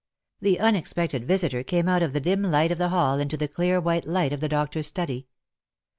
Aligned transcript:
The 0.39 0.59
unexpected 0.59 1.25
visitor 1.27 1.61
came 1.63 1.87
out 1.87 2.01
of 2.01 2.11
the 2.13 2.19
dim 2.19 2.41
light 2.41 2.71
of 2.71 2.79
the 2.79 2.89
hall 2.89 3.19
into 3.19 3.37
the 3.37 3.47
clear 3.47 3.79
white 3.79 4.07
light 4.07 4.33
of 4.33 4.39
the 4.39 4.49
doctor's 4.49 4.87
study. 4.87 5.27